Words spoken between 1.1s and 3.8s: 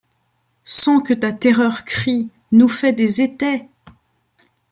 ta terreur crie: nous fait des étais!